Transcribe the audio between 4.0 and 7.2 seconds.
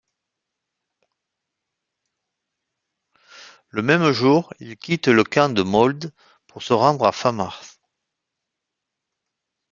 jour, il quitte le camp de Maulde pour se rendre à